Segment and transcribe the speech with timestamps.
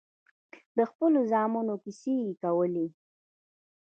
[0.77, 2.87] د خپلو زامنو کيسې يې کولې.